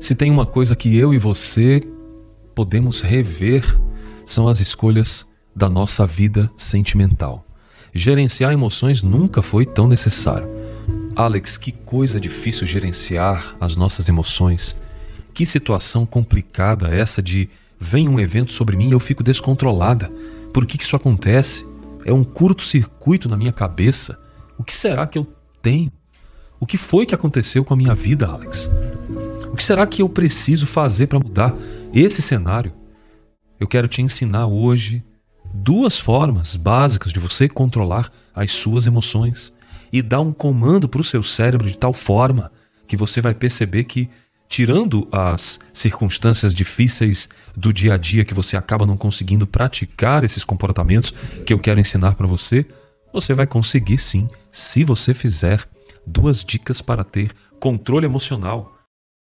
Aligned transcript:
Se 0.00 0.14
tem 0.14 0.30
uma 0.30 0.46
coisa 0.46 0.74
que 0.74 0.96
eu 0.96 1.14
e 1.14 1.18
você 1.18 1.80
podemos 2.54 3.00
rever, 3.00 3.78
são 4.26 4.48
as 4.48 4.60
escolhas 4.60 5.26
da 5.54 5.68
nossa 5.68 6.06
vida 6.06 6.50
sentimental. 6.56 7.46
Gerenciar 7.94 8.52
emoções 8.52 9.02
nunca 9.02 9.42
foi 9.42 9.66
tão 9.66 9.86
necessário. 9.86 10.48
Alex, 11.14 11.58
que 11.58 11.72
coisa 11.72 12.18
difícil 12.18 12.66
gerenciar 12.66 13.54
as 13.60 13.76
nossas 13.76 14.08
emoções. 14.08 14.76
Que 15.34 15.44
situação 15.44 16.06
complicada 16.06 16.88
essa 16.88 17.22
de 17.22 17.50
vem 17.78 18.08
um 18.08 18.18
evento 18.18 18.52
sobre 18.52 18.76
mim 18.76 18.88
e 18.88 18.92
eu 18.92 19.00
fico 19.00 19.22
descontrolada. 19.22 20.10
Por 20.52 20.64
que, 20.64 20.78
que 20.78 20.84
isso 20.84 20.96
acontece? 20.96 21.66
É 22.04 22.12
um 22.12 22.24
curto-circuito 22.24 23.28
na 23.28 23.36
minha 23.36 23.52
cabeça. 23.52 24.18
O 24.56 24.64
que 24.64 24.74
será 24.74 25.06
que 25.06 25.18
eu 25.18 25.26
tenho? 25.60 25.92
O 26.58 26.66
que 26.66 26.78
foi 26.78 27.04
que 27.04 27.14
aconteceu 27.14 27.64
com 27.64 27.74
a 27.74 27.76
minha 27.76 27.94
vida, 27.94 28.26
Alex? 28.26 28.70
Que 29.62 29.66
será 29.66 29.86
que 29.86 30.02
eu 30.02 30.08
preciso 30.08 30.66
fazer 30.66 31.06
para 31.06 31.20
mudar 31.20 31.54
esse 31.94 32.20
cenário? 32.20 32.72
Eu 33.60 33.68
quero 33.68 33.86
te 33.86 34.02
ensinar 34.02 34.48
hoje 34.48 35.04
duas 35.54 36.00
formas 36.00 36.56
básicas 36.56 37.12
de 37.12 37.20
você 37.20 37.48
controlar 37.48 38.10
as 38.34 38.50
suas 38.50 38.86
emoções 38.86 39.52
e 39.92 40.02
dar 40.02 40.20
um 40.20 40.32
comando 40.32 40.88
para 40.88 41.00
o 41.00 41.04
seu 41.04 41.22
cérebro 41.22 41.68
de 41.68 41.78
tal 41.78 41.92
forma 41.92 42.50
que 42.88 42.96
você 42.96 43.20
vai 43.20 43.34
perceber 43.34 43.84
que, 43.84 44.10
tirando 44.48 45.06
as 45.12 45.60
circunstâncias 45.72 46.52
difíceis 46.52 47.28
do 47.56 47.72
dia 47.72 47.94
a 47.94 47.96
dia 47.96 48.24
que 48.24 48.34
você 48.34 48.56
acaba 48.56 48.84
não 48.84 48.96
conseguindo 48.96 49.46
praticar 49.46 50.24
esses 50.24 50.42
comportamentos 50.42 51.14
que 51.46 51.52
eu 51.52 51.58
quero 51.60 51.78
ensinar 51.78 52.16
para 52.16 52.26
você, 52.26 52.66
você 53.12 53.32
vai 53.32 53.46
conseguir 53.46 53.98
sim, 53.98 54.28
se 54.50 54.82
você 54.82 55.14
fizer 55.14 55.64
duas 56.04 56.44
dicas 56.44 56.82
para 56.82 57.04
ter 57.04 57.30
controle 57.60 58.06
emocional 58.06 58.71